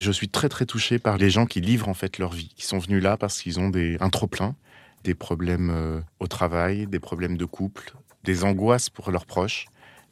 [0.00, 2.64] Je suis très très touché par les gens qui livrent en fait leur vie, qui
[2.64, 4.54] sont venus là parce qu'ils ont des, un trop-plein,
[5.04, 9.66] des problèmes euh, au travail, des problèmes de couple, des angoisses pour leurs proches.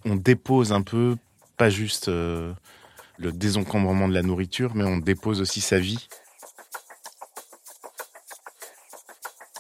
[0.04, 1.16] On dépose un peu,
[1.56, 2.52] pas juste euh,
[3.18, 6.08] le désencombrement de la nourriture, mais on dépose aussi sa vie.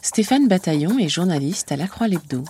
[0.02, 2.44] Stéphane Bataillon est journaliste à La Croix l'Hebdo.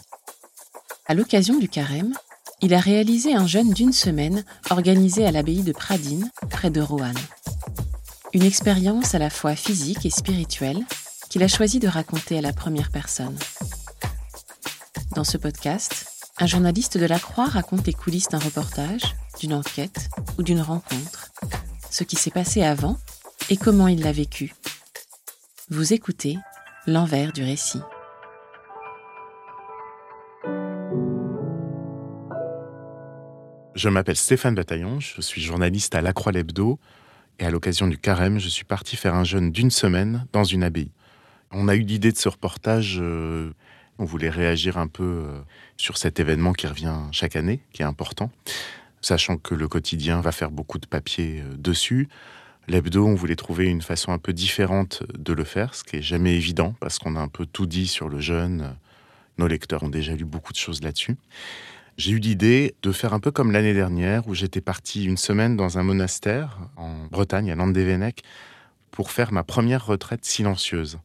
[1.06, 2.14] À l'occasion du carême,
[2.60, 7.14] il a réalisé un jeûne d'une semaine organisé à l'abbaye de Pradine, près de Roanne.
[8.34, 10.80] Une expérience à la fois physique et spirituelle
[11.30, 13.38] qu'il a choisi de raconter à la première personne.
[15.14, 20.08] Dans ce podcast, un journaliste de la Croix raconte les coulisses d'un reportage, d'une enquête
[20.36, 21.30] ou d'une rencontre,
[21.92, 22.96] ce qui s'est passé avant
[23.50, 24.52] et comment il l'a vécu.
[25.70, 26.36] Vous écoutez
[26.88, 27.82] l'envers du récit.
[33.76, 36.80] Je m'appelle Stéphane Bataillon, je suis journaliste à La Croix l'Hebdo
[37.38, 40.62] et à l'occasion du carême, je suis parti faire un jeûne d'une semaine dans une
[40.62, 40.90] abbaye.
[41.50, 43.52] On a eu l'idée de ce reportage, euh,
[43.98, 45.40] on voulait réagir un peu euh,
[45.76, 48.30] sur cet événement qui revient chaque année, qui est important,
[49.00, 52.08] sachant que le quotidien va faire beaucoup de papier euh, dessus.
[52.66, 56.02] L'hebdo, on voulait trouver une façon un peu différente de le faire, ce qui est
[56.02, 58.76] jamais évident parce qu'on a un peu tout dit sur le jeûne.
[59.38, 61.16] Nos lecteurs ont déjà lu beaucoup de choses là-dessus
[61.96, 65.56] j'ai eu l'idée de faire un peu comme l'année dernière où j'étais parti une semaine
[65.56, 68.22] dans un monastère en Bretagne, à Landévennec,
[68.90, 70.98] pour faire ma première retraite silencieuse.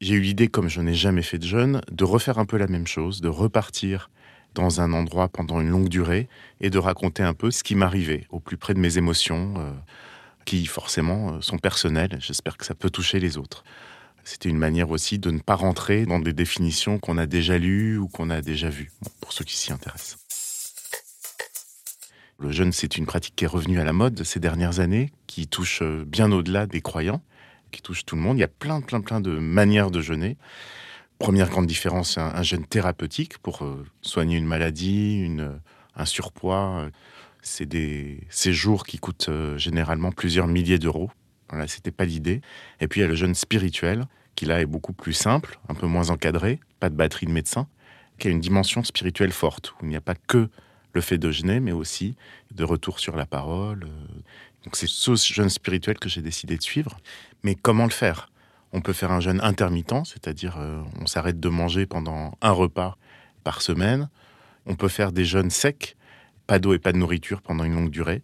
[0.00, 2.66] J'ai eu l'idée, comme je n'ai jamais fait de jeûne, de refaire un peu la
[2.66, 4.10] même chose, de repartir
[4.54, 6.28] dans un endroit pendant une longue durée
[6.60, 9.70] et de raconter un peu ce qui m'arrivait au plus près de mes émotions, euh,
[10.44, 12.16] qui forcément euh, sont personnelles.
[12.20, 13.64] J'espère que ça peut toucher les autres.
[14.24, 17.98] C'était une manière aussi de ne pas rentrer dans des définitions qu'on a déjà lues
[17.98, 20.18] ou qu'on a déjà vues, pour ceux qui s'y intéressent.
[22.38, 25.46] Le jeûne, c'est une pratique qui est revenue à la mode ces dernières années, qui
[25.46, 27.22] touche euh, bien au-delà des croyants,
[27.70, 28.38] qui touche tout le monde.
[28.38, 30.36] Il y a plein, plein, plein de manières de jeûner.
[31.18, 35.56] Première grande différence, un, un jeûne thérapeutique pour euh, soigner une maladie, euh,
[35.94, 36.90] un surpoids.
[37.42, 41.10] C'est des séjours qui coûtent généralement plusieurs milliers d'euros.
[41.50, 42.40] Voilà, c'était pas l'idée.
[42.80, 45.74] Et puis il y a le jeûne spirituel, qui là est beaucoup plus simple, un
[45.74, 47.66] peu moins encadré, pas de batterie de médecin,
[48.18, 50.48] qui a une dimension spirituelle forte, où il n'y a pas que
[50.92, 52.16] le fait de jeûner, mais aussi
[52.52, 53.88] de retour sur la parole.
[54.64, 56.98] Donc c'est ce jeûne spirituel que j'ai décidé de suivre.
[57.42, 58.30] Mais comment le faire?
[58.72, 62.96] On peut faire un jeûne intermittent, c'est-à-dire euh, on s'arrête de manger pendant un repas
[63.44, 64.08] par semaine.
[64.66, 65.96] On peut faire des jeûnes secs,
[66.46, 68.22] pas d'eau et pas de nourriture pendant une longue durée.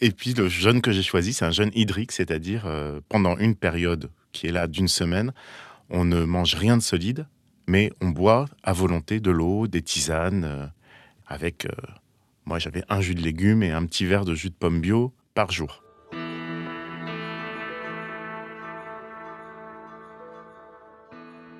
[0.00, 3.54] Et puis le jeûne que j'ai choisi, c'est un jeûne hydrique, c'est-à-dire euh, pendant une
[3.54, 5.32] période qui est là d'une semaine,
[5.90, 7.26] on ne mange rien de solide,
[7.66, 10.66] mais on boit à volonté de l'eau, des tisanes, euh,
[11.26, 11.70] avec, euh,
[12.44, 15.12] moi j'avais un jus de légumes et un petit verre de jus de pomme bio
[15.34, 15.82] par jour.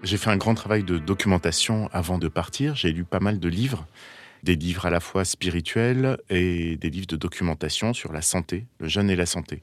[0.03, 2.75] J'ai fait un grand travail de documentation avant de partir.
[2.75, 3.87] J'ai lu pas mal de livres,
[4.45, 8.89] des livres à la fois spirituels et des livres de documentation sur la santé, le
[8.89, 9.63] jeûne et la santé.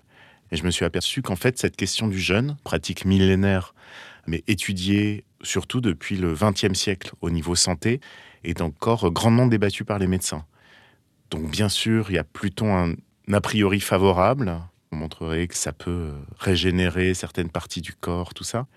[0.52, 3.74] Et je me suis aperçu qu'en fait, cette question du jeûne, pratique millénaire,
[4.28, 8.02] mais étudiée surtout depuis le XXe siècle au niveau santé,
[8.44, 10.46] est encore grandement débattu par les médecins.
[11.30, 12.96] Donc bien sûr, il y a plutôt un
[13.32, 14.60] a priori favorable.
[14.92, 18.68] On montrerait que ça peut régénérer certaines parties du corps, tout ça.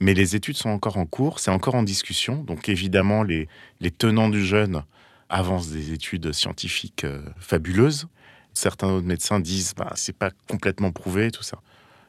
[0.00, 2.42] Mais les études sont encore en cours, c'est encore en discussion.
[2.42, 3.48] Donc évidemment, les,
[3.80, 4.82] les tenants du jeûne
[5.32, 8.06] avancent des études scientifiques euh, fabuleuses.
[8.52, 11.60] Certains autres médecins disent bah c'est pas complètement prouvé tout ça.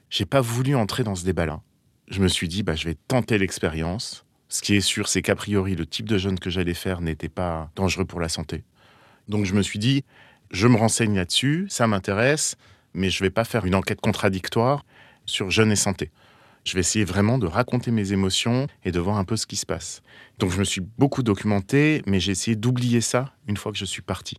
[0.09, 1.61] J'ai pas voulu entrer dans ce débat-là.
[2.09, 4.25] Je me suis dit bah je vais tenter l'expérience.
[4.49, 7.29] Ce qui est sûr, c'est qu'a priori, le type de jeûne que j'allais faire n'était
[7.29, 8.63] pas dangereux pour la santé.
[9.27, 10.03] Donc je me suis dit,
[10.51, 12.57] je me renseigne là-dessus, ça m'intéresse,
[12.93, 14.85] mais je vais pas faire une enquête contradictoire
[15.25, 16.11] sur jeûne et santé.
[16.65, 19.57] Je vais essayer vraiment de raconter mes émotions et de voir un peu ce qui
[19.57, 20.01] se passe.
[20.39, 23.85] Donc je me suis beaucoup documenté, mais j'ai essayé d'oublier ça une fois que je
[23.85, 24.37] suis parti.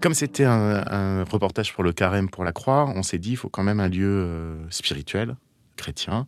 [0.00, 3.48] Comme c'était un, reportage pour le carême pour la croix, on s'est dit il faut
[3.48, 5.36] quand même un lieu euh, spirituel,
[5.76, 6.26] chrétien.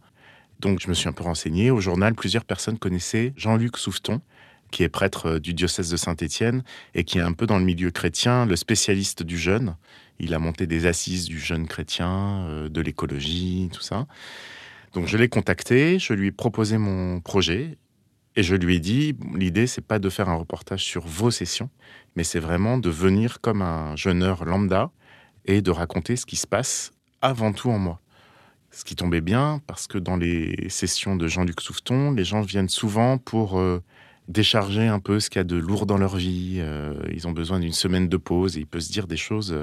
[0.58, 1.70] Donc je me suis un peu renseigné.
[1.70, 4.20] Au journal, plusieurs personnes connaissaient Jean-Luc Souveton,
[4.70, 6.62] qui est prêtre euh, du diocèse de Saint-Étienne
[6.94, 9.76] et qui est un peu dans le milieu chrétien, le spécialiste du jeûne.
[10.18, 14.06] Il a monté des assises du jeûne chrétien, euh, de l'écologie, tout ça.
[14.92, 17.78] Donc je l'ai contacté, je lui ai proposé mon projet
[18.36, 21.70] et je lui ai dit, l'idée, c'est pas de faire un reportage sur vos sessions,
[22.16, 24.90] mais c'est vraiment de venir comme un jeûneur lambda
[25.46, 28.00] et de raconter ce qui se passe avant tout en moi.
[28.70, 32.68] Ce qui tombait bien, parce que dans les sessions de Jean-Luc Souveton, les gens viennent
[32.68, 33.82] souvent pour euh,
[34.30, 36.62] décharger un peu ce qu'il y a de lourd dans leur vie.
[37.12, 39.54] ils ont besoin d'une semaine de pause et il peut se dire des choses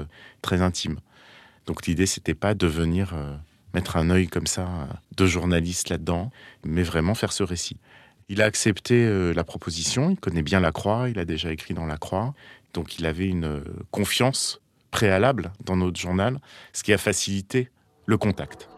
[0.42, 0.98] très intimes.
[1.66, 3.14] Donc l'idée, c'était pas de venir
[3.74, 6.30] mettre un œil comme ça de journaliste là-dedans,
[6.64, 7.78] mais vraiment faire ce récit.
[8.28, 11.86] Il a accepté la proposition, il connaît bien la Croix, il a déjà écrit dans
[11.86, 12.34] la Croix,
[12.74, 14.60] donc il avait une confiance
[14.90, 16.38] préalable dans notre journal,
[16.72, 17.70] ce qui a facilité
[18.06, 18.68] le contact.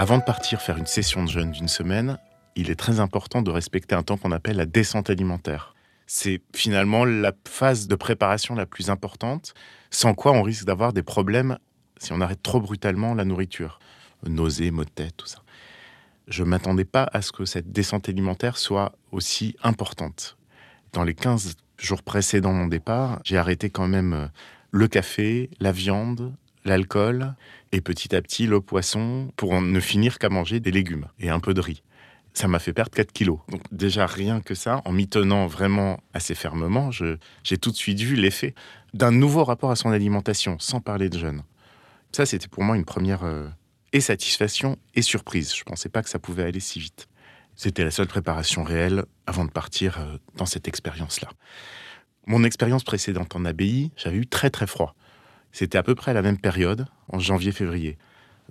[0.00, 2.18] Avant de partir faire une session de jeûne d'une semaine,
[2.54, 5.74] il est très important de respecter un temps qu'on appelle la descente alimentaire.
[6.06, 9.54] C'est finalement la phase de préparation la plus importante,
[9.90, 11.58] sans quoi on risque d'avoir des problèmes
[11.96, 13.80] si on arrête trop brutalement la nourriture.
[14.24, 15.42] Nausées, maux de tête, tout ça.
[16.28, 20.36] Je ne m'attendais pas à ce que cette descente alimentaire soit aussi importante.
[20.92, 24.26] Dans les 15 jours précédant mon départ, j'ai arrêté quand même euh,
[24.70, 26.34] le café, la viande,
[26.68, 27.34] l'alcool
[27.72, 31.40] et petit à petit le poisson pour ne finir qu'à manger des légumes et un
[31.40, 31.82] peu de riz.
[32.34, 33.40] Ça m'a fait perdre 4 kilos.
[33.48, 38.00] Donc déjà rien que ça, en m'y tenant vraiment assez fermement, j'ai tout de suite
[38.00, 38.54] vu l'effet
[38.94, 41.42] d'un nouveau rapport à son alimentation, sans parler de jeûne.
[42.12, 43.48] Ça, c'était pour moi une première euh,
[43.92, 45.54] et satisfaction et surprise.
[45.54, 47.08] Je ne pensais pas que ça pouvait aller si vite.
[47.54, 51.28] C'était la seule préparation réelle avant de partir euh, dans cette expérience-là.
[52.26, 54.94] Mon expérience précédente en abbaye, j'avais eu très très froid.
[55.52, 57.98] C'était à peu près à la même période, en janvier-février.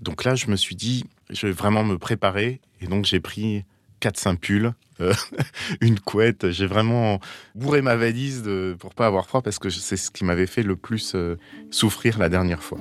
[0.01, 2.61] Donc là, je me suis dit, je vais vraiment me préparer.
[2.81, 3.65] Et donc, j'ai pris
[4.01, 5.13] 4-5 pulls, euh,
[5.81, 6.51] une couette.
[6.51, 7.19] J'ai vraiment
[7.55, 10.63] bourré ma valise de, pour pas avoir froid parce que c'est ce qui m'avait fait
[10.63, 11.37] le plus euh,
[11.71, 12.79] souffrir la dernière fois.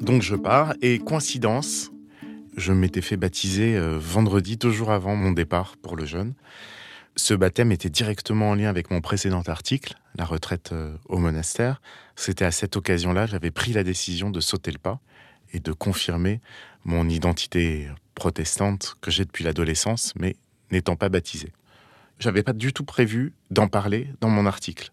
[0.00, 1.90] Donc je pars et coïncidence,
[2.56, 6.34] je m'étais fait baptiser euh, vendredi, deux jours avant mon départ pour le jeûne.
[7.16, 11.82] Ce baptême était directement en lien avec mon précédent article, la retraite euh, au monastère.
[12.16, 14.98] C'était à cette occasion-là, j'avais pris la décision de sauter le pas
[15.52, 16.40] et de confirmer
[16.84, 20.36] mon identité protestante que j'ai depuis l'adolescence, mais
[20.70, 21.52] n'étant pas baptisé.
[22.18, 24.90] J'avais pas du tout prévu d'en parler dans mon article.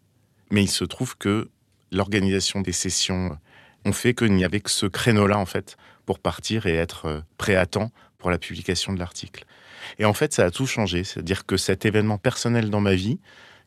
[0.52, 1.50] Mais il se trouve que
[1.92, 3.38] l'organisation des sessions
[3.86, 7.22] ont fait qu'il n'y avait que ce créneau-là, en fait, pour partir et être euh,
[7.38, 9.46] prêt à temps pour la publication de l'article.
[9.98, 11.04] Et en fait, ça a tout changé.
[11.04, 13.20] C'est-à-dire que cet événement personnel dans ma vie,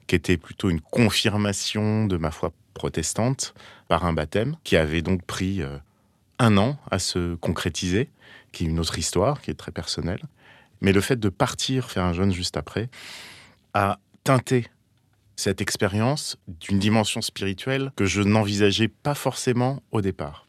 [0.07, 3.55] qui était plutôt une confirmation de ma foi protestante
[3.89, 5.79] par un baptême, qui avait donc pris euh,
[6.39, 8.11] un an à se concrétiser,
[8.53, 10.23] qui est une autre histoire, qui est très personnelle.
[10.81, 12.89] Mais le fait de partir faire un jeûne juste après
[13.75, 14.67] a teinté
[15.37, 20.47] cette expérience d'une dimension spirituelle que je n'envisageais pas forcément au départ.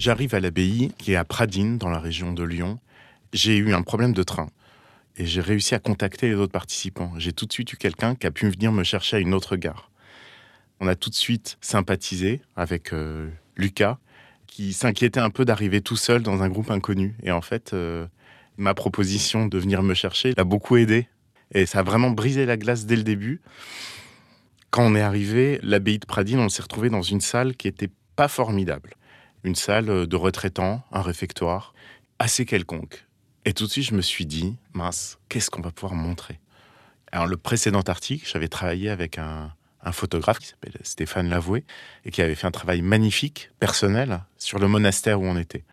[0.00, 2.78] J'arrive à l'abbaye qui est à Pradines, dans la région de Lyon.
[3.34, 4.48] J'ai eu un problème de train
[5.18, 7.12] et j'ai réussi à contacter les autres participants.
[7.18, 9.56] J'ai tout de suite eu quelqu'un qui a pu venir me chercher à une autre
[9.56, 9.90] gare.
[10.80, 13.98] On a tout de suite sympathisé avec euh, Lucas,
[14.46, 17.14] qui s'inquiétait un peu d'arriver tout seul dans un groupe inconnu.
[17.22, 18.06] Et en fait, euh,
[18.56, 21.08] ma proposition de venir me chercher l'a beaucoup aidé.
[21.52, 23.42] Et ça a vraiment brisé la glace dès le début.
[24.70, 27.90] Quand on est arrivé, l'abbaye de Pradines, on s'est retrouvé dans une salle qui était
[28.16, 28.94] pas formidable
[29.44, 31.74] une salle de retraitants, un réfectoire,
[32.18, 33.06] assez quelconque.
[33.44, 36.38] Et tout de suite, je me suis dit, mince, qu'est-ce qu'on va pouvoir montrer?
[37.12, 39.52] Alors, le précédent article, j'avais travaillé avec un,
[39.92, 41.64] photographe qui s'appelle Stéphane Lavoué
[42.04, 45.64] et qui avait fait un travail magnifique, personnel, sur le monastère où on était.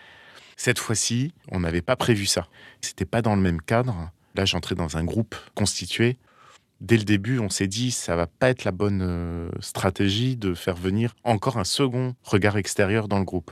[0.56, 2.48] Cette fois-ci, on n'avait pas prévu ça.
[2.82, 4.10] C'était pas dans le même cadre.
[4.34, 6.18] Là, j'entrais dans un groupe constitué
[6.82, 10.54] dès le début, on s'est dit ça va pas être la bonne euh, stratégie de
[10.54, 13.52] faire venir encore un second regard extérieur dans le groupe.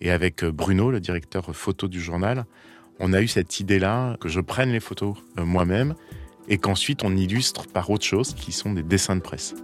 [0.00, 2.44] Et avec euh, Bruno, le directeur photo du journal,
[2.98, 5.94] on a eu cette idée-là que je prenne les photos euh, moi-même
[6.48, 9.54] et qu'ensuite on illustre par autre chose qui sont des dessins de presse.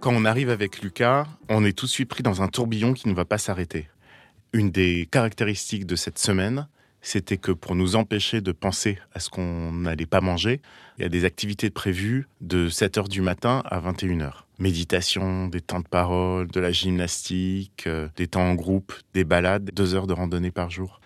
[0.00, 3.08] Quand on arrive avec Lucas, on est tout de suite pris dans un tourbillon qui
[3.08, 3.88] ne va pas s'arrêter.
[4.54, 6.68] Une des caractéristiques de cette semaine,
[7.02, 10.60] c'était que pour nous empêcher de penser à ce qu'on n'allait pas manger,
[10.96, 14.44] il y a des activités prévues de 7h du matin à 21h.
[14.60, 19.72] Méditation, des temps de parole, de la gymnastique, euh, des temps en groupe, des balades,
[19.74, 21.00] deux heures de randonnée par jour.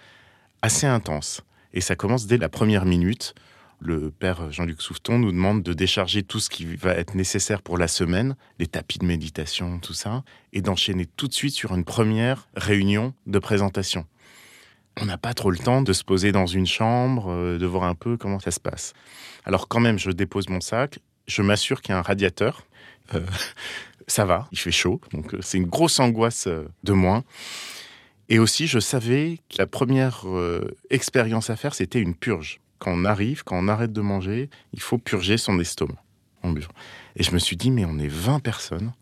[0.61, 1.40] Assez intense.
[1.73, 3.35] Et ça commence dès la première minute
[3.81, 7.79] le père Jean-Luc Souffeton nous demande de décharger tout ce qui va être nécessaire pour
[7.79, 11.85] la semaine, les tapis de méditation, tout ça, et d'enchaîner tout de suite sur une
[11.85, 14.07] première réunion de présentation.
[15.01, 17.85] On n'a pas trop le temps de se poser dans une chambre, euh, de voir
[17.85, 18.95] un peu comment ça se passe.
[19.45, 22.67] Alors quand même, je dépose mon sac, je m'assure qu'il y a un radiateur.
[23.15, 23.21] Euh,
[24.09, 26.49] ça va, il fait chaud, donc euh, c'est une grosse angoisse
[26.83, 27.23] de moins.
[28.29, 30.25] Et aussi, je savais que la première
[30.91, 32.61] expérience à faire, c'était une purge.
[32.79, 36.03] Quand on arrive, quand on arrête de manger, il faut purger son estomac
[36.43, 36.73] en buvant.
[37.17, 38.93] Et je me suis dit, mais on est 20 personnes.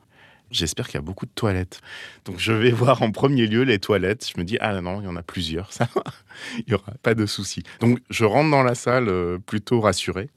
[0.50, 1.80] J'espère qu'il y a beaucoup de toilettes.
[2.25, 4.30] Donc je vais voir en premier lieu les toilettes.
[4.33, 5.88] Je me dis, ah non, il y en a plusieurs, ça
[6.59, 7.62] il n'y aura pas de souci.
[7.80, 10.30] Donc je rentre dans la salle plutôt rassuré.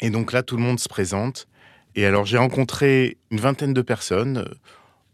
[0.00, 1.46] Et donc là, tout le monde se présente.
[1.94, 4.54] Et alors, j'ai rencontré une vingtaine de personnes, euh,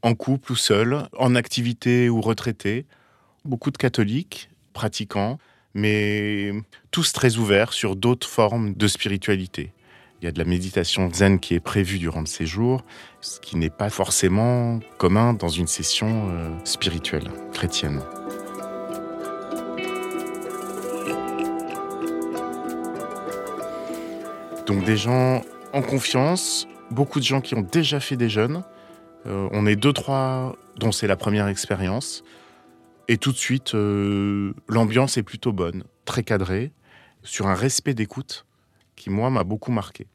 [0.03, 2.87] en couple ou seul, en activité ou retraités,
[3.45, 5.39] beaucoup de catholiques, pratiquants,
[5.75, 6.53] mais
[6.91, 9.73] tous très ouverts sur d'autres formes de spiritualité.
[10.21, 12.85] Il y a de la méditation zen qui est prévue durant ces jours,
[13.23, 18.03] ce qui n'est pas forcément commun dans une session euh, spirituelle chrétienne.
[24.67, 28.63] Donc des gens en confiance, beaucoup de gens qui ont déjà fait des jeunes.
[29.27, 32.25] Euh, on est deux, trois dont c'est la première expérience.
[33.11, 36.71] Et tout de suite, euh, l'ambiance est plutôt bonne, très cadrée,
[37.25, 38.47] sur un respect d'écoute
[38.95, 40.07] qui, moi, m'a beaucoup marqué.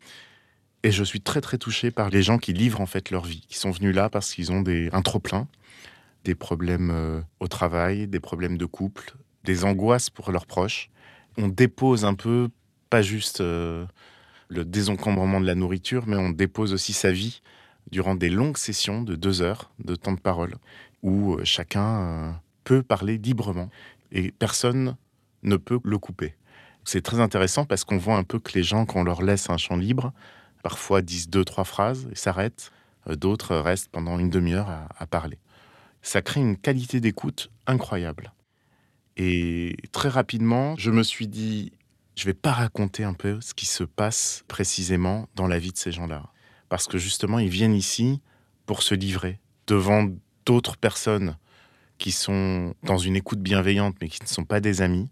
[0.81, 3.43] Et je suis très, très touché par les gens qui livrent en fait leur vie,
[3.49, 5.49] qui sont venus là parce qu'ils ont des, un trop-plein,
[6.23, 10.89] des problèmes euh, au travail, des problèmes de couple, des angoisses pour leurs proches.
[11.37, 12.47] On dépose un peu,
[12.89, 13.87] pas juste le
[14.49, 17.41] désencombrement de la nourriture, mais on dépose aussi sa vie
[17.91, 20.55] durant des longues sessions de deux heures de temps de parole,
[21.03, 22.31] où euh, chacun euh,
[22.65, 23.69] peut parler librement
[24.11, 24.97] et personne
[25.43, 26.35] ne peut le couper.
[26.83, 29.49] C'est très intéressant parce qu'on voit un peu que les gens, quand on leur laisse
[29.49, 30.11] un champ libre,
[30.61, 32.71] parfois disent deux, trois phrases et s'arrêtent,
[33.07, 35.39] euh, d'autres restent pendant une demi-heure à, à parler.
[36.01, 38.33] Ça crée une qualité d'écoute incroyable.
[39.17, 41.71] Et très rapidement, je me suis dit,
[42.15, 45.77] je vais pas raconter un peu ce qui se passe précisément dans la vie de
[45.77, 46.31] ces gens-là.
[46.69, 48.21] Parce que justement, ils viennent ici
[48.65, 50.07] pour se livrer devant
[50.45, 51.37] d'autres personnes
[51.97, 55.09] qui sont dans une écoute bienveillante mais qui ne sont pas des amis.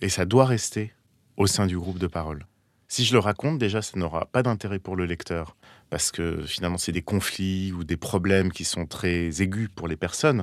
[0.00, 0.92] Et ça doit rester
[1.36, 2.46] au sein du groupe de parole.
[2.88, 5.56] Si je le raconte, déjà, ça n'aura pas d'intérêt pour le lecteur,
[5.90, 9.96] parce que finalement, c'est des conflits ou des problèmes qui sont très aigus pour les
[9.96, 10.42] personnes,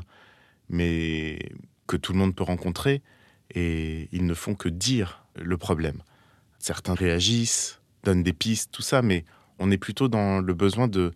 [0.69, 1.39] mais
[1.87, 3.01] que tout le monde peut rencontrer,
[3.53, 6.01] et ils ne font que dire le problème.
[6.57, 9.25] Certains réagissent, donnent des pistes, tout ça, mais
[9.59, 11.11] on est plutôt dans le besoin de,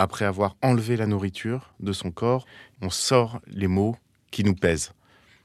[0.00, 2.46] après avoir enlevé la nourriture de son corps,
[2.80, 3.96] on sort les mots
[4.30, 4.92] qui nous pèsent,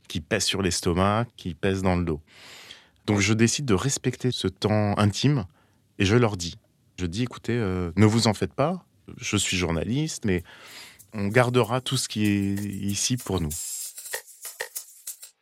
[0.07, 2.21] qui pèsent sur l'estomac, qui pèsent dans le dos.
[3.05, 5.43] Donc je décide de respecter ce temps intime
[5.99, 6.55] et je leur dis,
[6.97, 8.85] je dis écoutez, euh, ne vous en faites pas,
[9.17, 10.41] je suis journaliste, mais
[11.13, 13.51] on gardera tout ce qui est ici pour nous.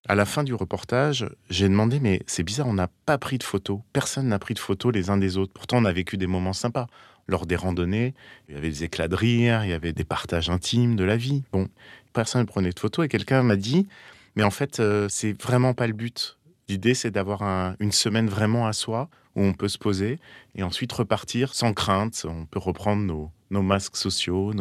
[0.08, 3.44] À la fin du reportage, j'ai demandé, mais c'est bizarre, on n'a pas pris de
[3.44, 3.80] photos.
[3.94, 5.54] Personne n'a pris de photos les uns des autres.
[5.54, 6.88] Pourtant, on a vécu des moments sympas.
[7.28, 8.14] Lors des randonnées,
[8.48, 11.16] il y avait des éclats de rire, il y avait des partages intimes de la
[11.16, 11.44] vie.
[11.52, 11.70] Bon,
[12.12, 13.88] personne ne prenait de photos et quelqu'un m'a dit,
[14.36, 16.38] mais en fait, euh, c'est vraiment pas le but.
[16.70, 20.20] L'idée, c'est d'avoir une semaine vraiment à soi, où on peut se poser
[20.56, 22.26] et ensuite repartir sans crainte.
[22.28, 23.04] On peut reprendre
[23.50, 24.54] nos, masques sociaux.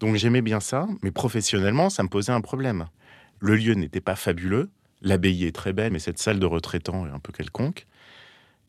[0.00, 2.86] Donc j'aimais bien ça, mais professionnellement, ça me posait un problème.
[3.40, 4.70] Le lieu n'était pas fabuleux.
[5.02, 7.86] L'abbaye est très belle, mais cette salle de retraitants est un peu quelconque.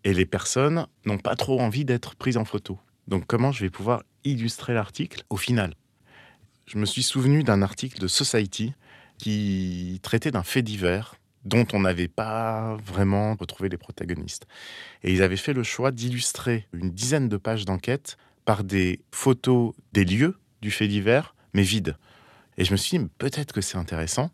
[0.05, 2.79] Et les personnes n'ont pas trop envie d'être prises en photo.
[3.07, 5.73] Donc comment je vais pouvoir illustrer l'article au final?
[6.67, 8.73] Je me suis souvenu d'un article de Society
[9.17, 14.47] qui traitait d'un fait divers dont on n'avait pas vraiment retrouvé les protagonistes.
[15.03, 19.73] Et ils avaient fait le choix d'illustrer une dizaine de pages d'enquête par des photos
[19.93, 21.97] des lieux du fait divers, mais vides.
[22.57, 24.31] Et je me suis dit, peut-être que c'est intéressant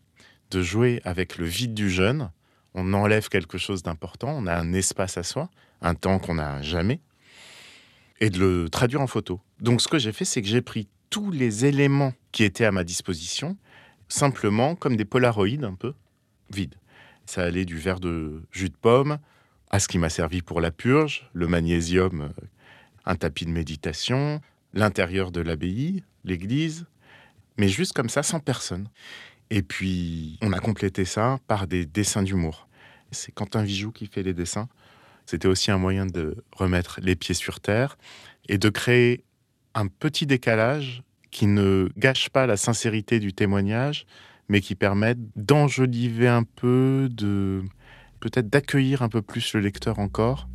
[0.51, 2.29] de jouer avec le vide du jeune.
[2.73, 5.49] On enlève quelque chose d'important, on a un espace à soi,
[5.81, 7.01] un temps qu'on n'a jamais,
[8.19, 9.41] et de le traduire en photo.
[9.59, 12.71] Donc ce que j'ai fait, c'est que j'ai pris tous les éléments qui étaient à
[12.71, 13.57] ma disposition,
[14.07, 15.93] simplement comme des polaroïdes un peu
[16.49, 16.75] vides.
[17.25, 19.17] Ça allait du verre de jus de pomme
[19.69, 22.45] à ce qui m'a servi pour la purge, le magnésium, euh,
[23.05, 24.41] un tapis de méditation,
[24.73, 26.85] l'intérieur de l'abbaye, l'église,
[27.57, 28.87] mais juste comme ça, sans personne.
[29.51, 32.69] Et puis, on a complété ça par des dessins d'humour.
[33.11, 34.69] C'est Quentin Vijoux qui fait les dessins.
[35.25, 37.97] C'était aussi un moyen de remettre les pieds sur terre
[38.47, 39.25] et de créer
[39.75, 44.05] un petit décalage qui ne gâche pas la sincérité du témoignage,
[44.47, 47.61] mais qui permet d'enjoliver un peu, de
[48.21, 50.47] peut-être d'accueillir un peu plus le lecteur encore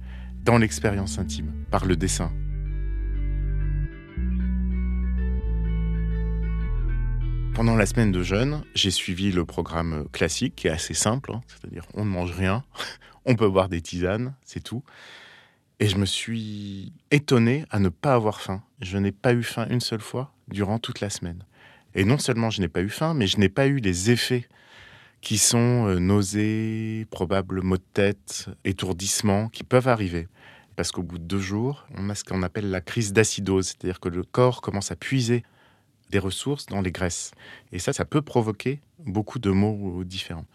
[0.43, 2.33] dans l'expérience intime, par le dessin.
[7.57, 11.41] Pendant la semaine de jeûne, j'ai suivi le programme classique qui est assez simple, hein,
[11.49, 12.63] c'est-à-dire on ne mange rien,
[13.25, 14.85] on peut boire des tisanes, c'est tout.
[15.81, 18.63] Et je me suis étonné à ne pas avoir faim.
[18.83, 21.47] Je n'ai pas eu faim une seule fois durant toute la semaine.
[21.95, 24.47] Et non seulement je n'ai pas eu faim, mais je n'ai pas eu les effets
[25.23, 30.29] qui sont euh, nausées, probables maux de tête, étourdissements, qui peuvent arriver.
[30.77, 33.99] Parce qu'au bout de deux jours, on a ce qu'on appelle la crise d'acidose, c'est-à-dire
[33.99, 35.43] que le corps commence à puiser
[36.11, 37.33] des ressources dans les graisses.
[37.73, 40.47] Et ça, ça peut provoquer beaucoup de maux différents.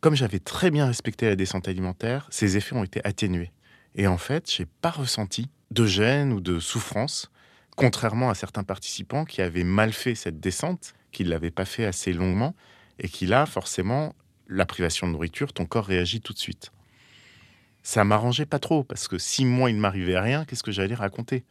[0.00, 3.52] Comme j'avais très bien respecté la descente alimentaire, ces effets ont été atténués.
[3.94, 7.30] Et en fait, j'ai pas ressenti de gêne ou de souffrance,
[7.76, 11.84] contrairement à certains participants qui avaient mal fait cette descente, qui ne l'avaient pas fait
[11.84, 12.54] assez longuement,
[12.98, 14.14] et qui là, forcément,
[14.48, 16.72] la privation de nourriture, ton corps réagit tout de suite.
[17.82, 21.44] Ça m'arrangeait pas trop, parce que si moi il m'arrivait rien, qu'est-ce que j'allais raconter?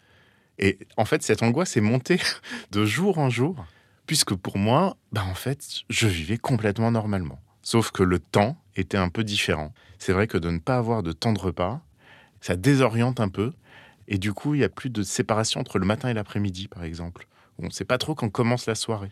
[0.60, 2.20] Et en fait, cette angoisse est montée
[2.72, 3.66] de jour en jour,
[4.06, 7.40] puisque pour moi, bah en fait, je vivais complètement normalement.
[7.62, 9.74] Sauf que le temps était un peu différent.
[9.98, 11.82] C'est vrai que de ne pas avoir de temps de repas,
[12.42, 13.54] ça désoriente un peu.
[14.08, 16.84] Et du coup, il n'y a plus de séparation entre le matin et l'après-midi, par
[16.84, 17.28] exemple.
[17.58, 19.12] On ne sait pas trop quand commence la soirée.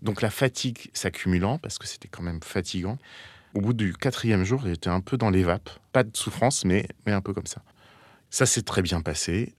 [0.00, 2.98] Donc la fatigue s'accumulant, parce que c'était quand même fatigant,
[3.54, 5.70] au bout du quatrième jour, j'étais un peu dans les vapes.
[5.92, 7.62] Pas de souffrance, mais, mais un peu comme ça.
[8.30, 9.54] Ça s'est très bien passé,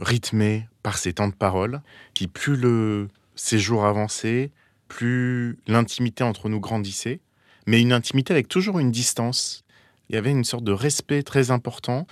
[0.00, 1.82] rythmé par ces temps de parole,
[2.14, 4.50] qui plus le séjour avançait,
[4.88, 7.20] plus l'intimité entre nous grandissait,
[7.66, 9.64] mais une intimité avec toujours une distance.
[10.08, 12.06] Il y avait une sorte de respect très important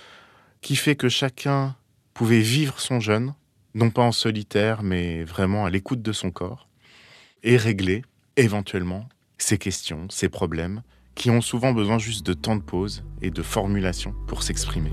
[0.61, 1.75] qui fait que chacun
[2.13, 3.33] pouvait vivre son jeûne,
[3.73, 6.67] non pas en solitaire, mais vraiment à l'écoute de son corps
[7.43, 8.03] et régler
[8.37, 10.81] éventuellement ces questions, ces problèmes,
[11.13, 14.91] qui ont souvent besoin juste de temps de pause et de formulation pour s'exprimer.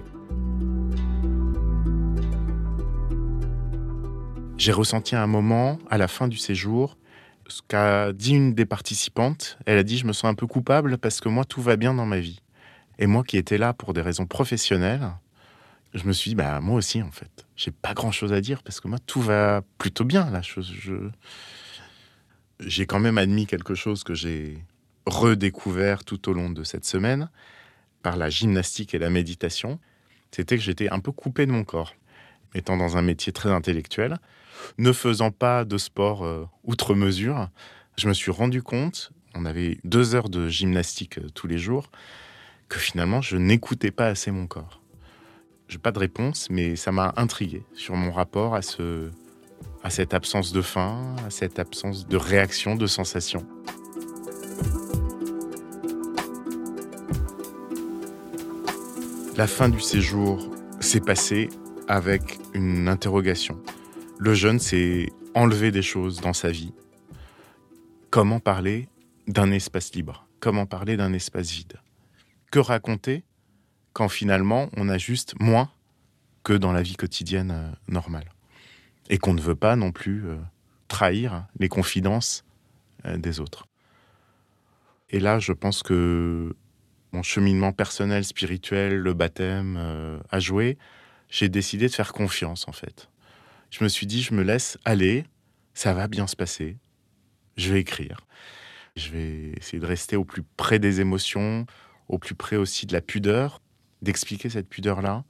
[4.63, 6.97] J'ai ressenti un moment, à la fin du séjour,
[7.49, 9.59] ce qu'a dit une des participantes.
[9.67, 11.95] Elle a dit Je me sens un peu coupable parce que moi, tout va bien
[11.95, 12.39] dans ma vie.
[13.01, 15.11] Et moi qui étais là pour des raisons professionnelles,
[15.95, 17.45] je me suis dit Bah, moi aussi, en fait.
[17.57, 20.31] J'ai pas grand chose à dire parce que moi, tout va plutôt bien.
[22.61, 24.65] J'ai quand même admis quelque chose que j'ai
[25.07, 27.31] redécouvert tout au long de cette semaine
[28.05, 29.81] par la gymnastique et la méditation,
[30.31, 31.97] c'était que j'étais un peu coupé de mon corps.
[32.55, 34.19] Étant dans un métier très intellectuel,
[34.79, 37.49] ne faisant pas de sport euh, outre mesure,
[37.97, 41.91] je me suis rendu compte, on avait deux heures de gymnastique euh, tous les jours,
[42.69, 44.81] que finalement je n'écoutais pas assez mon corps.
[45.69, 49.11] Je n'ai pas de réponse, mais ça m'a intrigué sur mon rapport à ce,
[49.83, 53.47] à cette absence de faim, à cette absence de réaction, de sensation.
[59.37, 61.49] La fin du séjour s'est passée
[61.89, 63.59] avec une interrogation.
[64.19, 66.73] Le jeune s'est enlevé des choses dans sa vie.
[68.11, 68.89] Comment parler
[69.27, 70.27] d'un espace libre?
[70.39, 71.81] Comment parler d'un espace vide?
[72.51, 73.25] Que raconter
[73.93, 75.71] quand finalement on a juste moins
[76.45, 78.31] que dans la vie quotidienne euh, normale?
[79.09, 80.37] Et qu'on ne veut pas non plus euh,
[80.89, 82.45] trahir les confidences
[83.07, 83.67] euh, des autres.
[85.11, 86.55] Et là, je pense que
[87.13, 90.79] mon cheminement personnel, spirituel, le baptême a joué.
[91.29, 93.11] J'ai décidé de faire confiance, en fait.
[93.73, 95.25] Je me suis dit, je me laisse aller,
[95.73, 96.77] ça va bien se passer.
[97.57, 98.21] Je vais écrire.
[98.97, 101.67] Je vais essayer de rester au plus près des émotions,
[102.09, 103.63] au plus près aussi de la pudeur,
[104.03, 105.25] d'expliquer cette pudeur-là,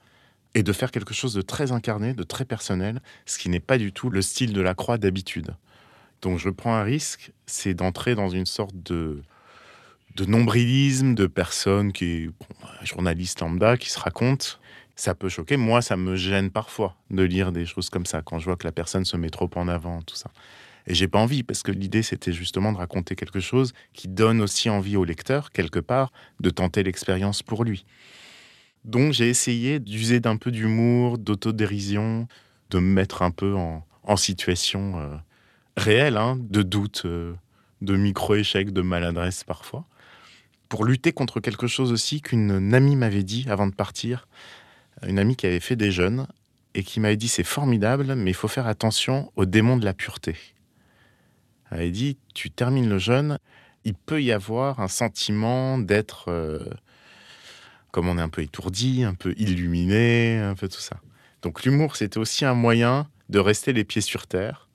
[0.54, 3.78] et de faire quelque chose de très incarné, de très personnel, ce qui n'est pas
[3.78, 5.54] du tout le style de la croix d'habitude.
[6.20, 9.22] Donc je prends un risque, c'est d'entrer dans une sorte de,
[10.16, 14.58] de nombrilisme, de personnes qui, bon, journaliste lambda, qui se racontent.
[14.94, 15.56] Ça peut choquer.
[15.56, 18.66] Moi, ça me gêne parfois de lire des choses comme ça, quand je vois que
[18.66, 20.30] la personne se met trop en avant, tout ça.
[20.86, 24.40] Et j'ai pas envie, parce que l'idée, c'était justement de raconter quelque chose qui donne
[24.40, 27.84] aussi envie au lecteur, quelque part, de tenter l'expérience pour lui.
[28.84, 32.26] Donc j'ai essayé d'user d'un peu d'humour, d'autodérision,
[32.70, 33.84] de me mettre un peu en,
[34.16, 35.16] situation euh,
[35.76, 37.34] réelle, hein, de doute, euh,
[37.80, 39.86] de micro-échecs, de maladresse parfois,
[40.68, 44.26] pour lutter contre quelque chose aussi qu'une amie m'avait dit avant de partir,
[45.06, 46.26] une amie qui avait fait des jeûnes
[46.74, 49.94] et qui m'avait dit c'est formidable, mais il faut faire attention au démon de la
[49.94, 50.36] pureté.
[51.70, 53.38] Elle avait dit tu termines le jeûne,
[53.84, 56.28] il peut y avoir un sentiment d'être...
[56.28, 56.64] Euh,
[57.92, 60.96] comme on est un peu étourdi, un peu illuminé, un peu tout ça.
[61.42, 64.68] Donc l'humour, c'était aussi un moyen de rester les pieds sur terre.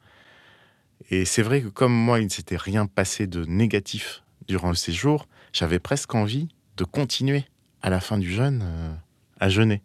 [1.09, 4.75] Et c'est vrai que comme moi, il ne s'était rien passé de négatif durant le
[4.75, 7.45] séjour, j'avais presque envie de continuer
[7.81, 8.93] à la fin du jeûne euh,
[9.39, 9.81] à jeûner.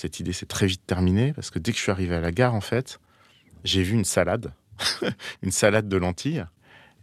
[0.00, 2.32] Cette idée s'est très vite terminée parce que dès que je suis arrivé à la
[2.32, 3.00] gare, en fait,
[3.64, 4.54] j'ai vu une salade,
[5.42, 6.46] une salade de lentilles.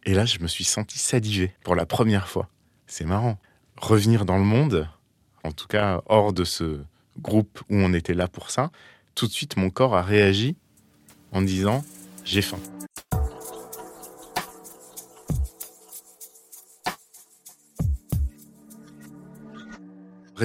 [0.06, 2.50] Et là, je me suis senti saliver pour la première fois.
[2.88, 3.38] C'est marrant
[3.80, 4.90] revenir dans le monde,
[5.44, 6.80] en tout cas hors de ce
[7.20, 8.72] groupe où on était là pour ça,
[9.14, 10.56] tout de suite mon corps a réagi
[11.32, 11.86] en disant
[12.26, 12.60] j'ai faim.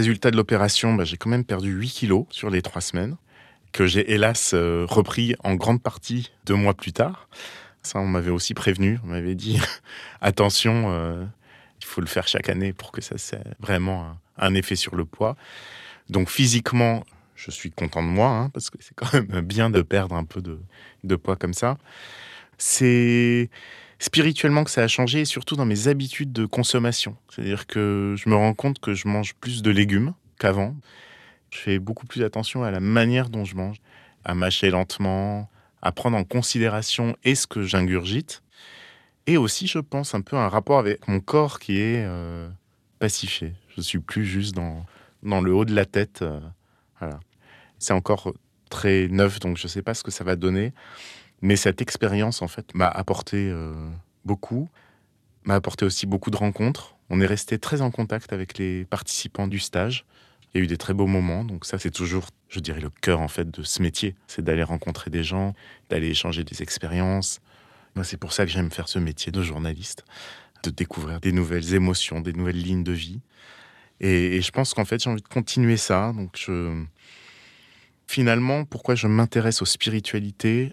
[0.02, 3.16] Résultat de l'opération, bah, j'ai quand même perdu 8 kilos sur les trois semaines,
[3.70, 7.28] que j'ai hélas euh, repris en grande partie deux mois plus tard.
[7.84, 9.60] Ça, on m'avait aussi prévenu, on m'avait dit
[10.20, 11.24] attention, euh,
[11.80, 15.04] il faut le faire chaque année pour que ça ait vraiment un, effet sur le
[15.04, 15.36] poids.
[16.10, 17.04] Donc physiquement,
[17.36, 20.24] je suis content de moi, hein, parce que c'est quand même bien de perdre un
[20.24, 20.58] peu de,
[21.04, 21.78] de poids comme ça.
[22.58, 23.50] C'est
[24.02, 27.16] spirituellement que ça a changé, et surtout dans mes habitudes de consommation.
[27.30, 30.74] C'est-à-dire que je me rends compte que je mange plus de légumes qu'avant.
[31.50, 33.76] Je fais beaucoup plus attention à la manière dont je mange,
[34.24, 35.48] à mâcher lentement,
[35.82, 38.42] à prendre en considération est ce que j'ingurgite.
[39.28, 42.48] Et aussi, je pense, un peu un rapport avec mon corps qui est euh,
[42.98, 43.52] pacifié.
[43.76, 44.84] Je suis plus juste dans,
[45.22, 46.22] dans le haut de la tête.
[46.22, 46.40] Euh,
[46.98, 47.20] voilà.
[47.78, 48.34] C'est encore
[48.68, 50.72] très neuf, donc je ne sais pas ce que ça va donner.
[51.42, 53.74] Mais cette expérience, en fait, m'a apporté euh,
[54.24, 54.68] beaucoup,
[55.44, 56.94] m'a apporté aussi beaucoup de rencontres.
[57.10, 60.06] On est resté très en contact avec les participants du stage.
[60.54, 62.90] Il y a eu des très beaux moments, donc ça c'est toujours, je dirais, le
[62.90, 65.54] cœur en fait de ce métier, c'est d'aller rencontrer des gens,
[65.90, 67.40] d'aller échanger des expériences.
[67.94, 70.04] Moi, c'est pour ça que j'aime faire ce métier de journaliste,
[70.62, 73.20] de découvrir des nouvelles émotions, des nouvelles lignes de vie.
[74.00, 76.12] Et, je pense qu'en fait, j'ai envie de continuer ça.
[76.12, 76.50] Donc,
[78.06, 80.72] finalement, pourquoi je m'intéresse aux spiritualités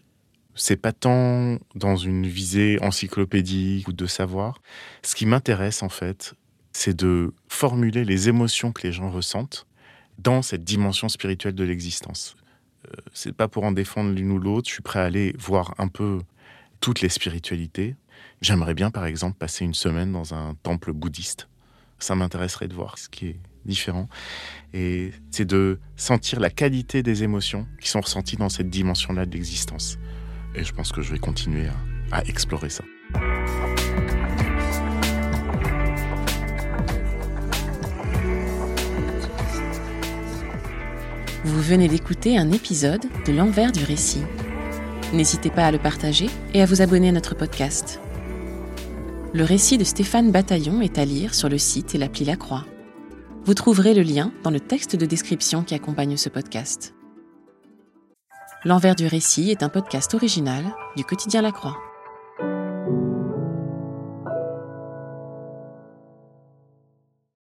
[0.60, 4.62] c'est pas tant dans une visée encyclopédique ou de savoir.
[5.04, 6.34] Ce qui m'intéresse en fait,
[6.74, 9.65] c'est de formuler les émotions que les gens ressentent
[10.17, 12.36] dans cette dimension spirituelle de l'existence.
[12.88, 15.74] Euh, c'est pas pour en défendre l'une ou l'autre, je suis prêt à aller voir
[15.78, 16.19] un peu
[16.82, 17.95] toutes les spiritualités.
[18.41, 21.48] J'aimerais bien par exemple passer une semaine dans un temple bouddhiste.
[22.00, 24.10] Ça m'intéresserait de voir ce qui est différent.
[24.74, 29.32] Et c'est de sentir la qualité des émotions qui sont ressenties dans cette dimension-là de
[29.32, 29.98] l'existence.
[30.56, 31.68] Et je pense que je vais continuer
[32.12, 32.84] à, explorer ça.
[41.46, 44.24] Vous venez d'écouter un épisode de L'envers du récit.
[45.14, 48.00] N'hésitez pas à le partager et à vous abonner à notre podcast.
[49.34, 52.66] Le récit de Stéphane Bataillon est à lire sur le site et l'appli La Croix.
[53.46, 56.94] Vous trouverez le lien dans le texte de description qui accompagne ce podcast.
[58.65, 60.65] L'envers du récit est un podcast original
[60.98, 61.78] du quotidien La Croix.